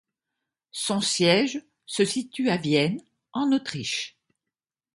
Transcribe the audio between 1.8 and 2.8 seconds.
se situe à